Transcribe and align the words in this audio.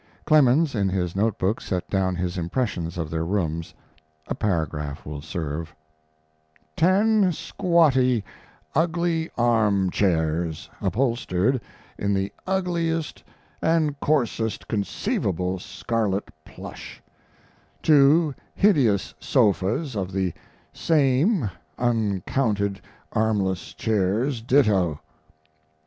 Clemens, 0.25 0.73
in 0.73 0.89
his 0.89 1.15
note 1.15 1.37
book, 1.37 1.61
set 1.61 1.87
down 1.87 2.15
his 2.15 2.35
impressions 2.35 2.97
of 2.97 3.11
their 3.11 3.23
rooms. 3.23 3.71
A 4.27 4.33
paragraph 4.33 5.05
will 5.05 5.21
serve: 5.21 5.75
Ten 6.75 7.31
squatty, 7.31 8.23
ugly 8.73 9.29
arm 9.37 9.91
chairs, 9.91 10.71
upholstered 10.81 11.61
in 11.99 12.15
the 12.15 12.33
ugliest 12.47 13.23
and 13.61 13.99
coarsest 13.99 14.67
conceivable 14.67 15.59
scarlet 15.59 16.29
plush; 16.45 16.99
two 17.83 18.33
hideous 18.55 19.13
sofas 19.19 19.95
of 19.95 20.11
the 20.11 20.33
same 20.73 21.47
uncounted 21.77 22.81
armless 23.11 23.71
chairs 23.75 24.41
ditto. 24.41 24.99